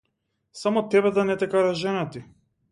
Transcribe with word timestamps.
Само 0.61 0.83
тебе 0.95 1.11
да 1.19 1.25
не 1.29 1.37
те 1.37 1.49
кара 1.53 1.73
жена 1.85 2.09
ти. 2.09 2.25